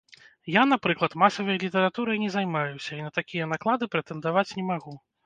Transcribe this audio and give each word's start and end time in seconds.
Я, 0.51 0.61
напрыклад, 0.69 1.11
масавай 1.23 1.59
літаратурай 1.63 2.17
не 2.23 2.29
займаюся, 2.37 2.91
і 2.97 3.05
на 3.09 3.13
такія 3.19 3.49
наклады 3.53 3.89
прэтэндаваць 3.97 4.49
не 4.63 4.65
магу. 4.73 4.97